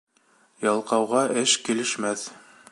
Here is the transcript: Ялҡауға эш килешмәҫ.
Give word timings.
Ялҡауға 0.67 1.21
эш 1.43 1.55
килешмәҫ. 1.69 2.29